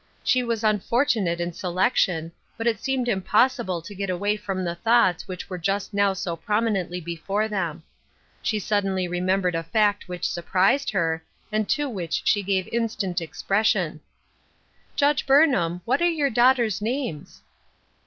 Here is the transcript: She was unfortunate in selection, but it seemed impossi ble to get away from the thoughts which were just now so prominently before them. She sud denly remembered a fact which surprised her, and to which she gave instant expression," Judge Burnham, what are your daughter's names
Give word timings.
She 0.23 0.41
was 0.41 0.63
unfortunate 0.63 1.39
in 1.39 1.53
selection, 1.53 2.31
but 2.57 2.65
it 2.65 2.79
seemed 2.79 3.05
impossi 3.05 3.63
ble 3.63 3.83
to 3.83 3.93
get 3.93 4.09
away 4.09 4.35
from 4.35 4.63
the 4.63 4.73
thoughts 4.73 5.27
which 5.27 5.47
were 5.47 5.59
just 5.59 5.93
now 5.93 6.13
so 6.13 6.35
prominently 6.35 6.99
before 6.99 7.47
them. 7.47 7.83
She 8.41 8.57
sud 8.57 8.83
denly 8.83 9.07
remembered 9.07 9.53
a 9.53 9.61
fact 9.61 10.07
which 10.07 10.27
surprised 10.27 10.89
her, 10.89 11.23
and 11.51 11.69
to 11.69 11.87
which 11.87 12.23
she 12.25 12.41
gave 12.41 12.67
instant 12.69 13.21
expression," 13.21 14.01
Judge 14.95 15.27
Burnham, 15.27 15.81
what 15.85 16.01
are 16.01 16.09
your 16.09 16.31
daughter's 16.31 16.81
names 16.81 17.43